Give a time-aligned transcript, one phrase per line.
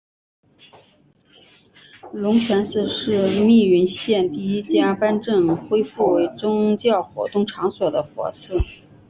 [2.11, 8.57] 龙泉寺是密云县第一家颁证恢复为宗教活动场所的佛寺。